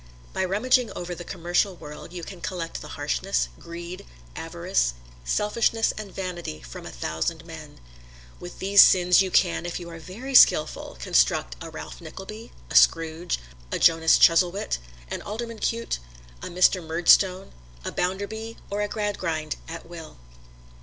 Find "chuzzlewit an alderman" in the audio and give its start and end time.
14.17-15.59